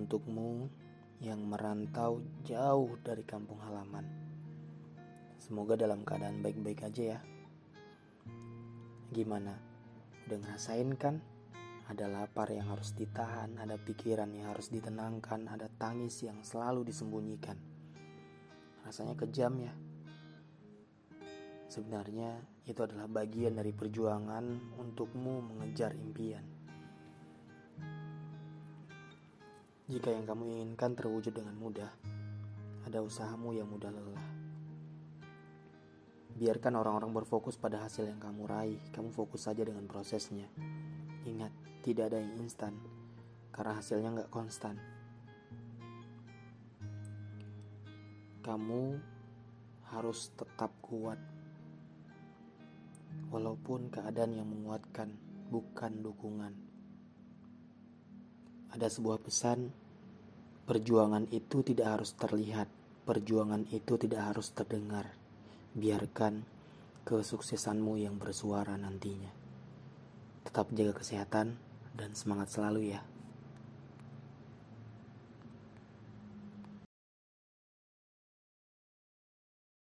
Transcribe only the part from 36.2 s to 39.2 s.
Biarkan orang-orang berfokus pada hasil yang kamu raih, kamu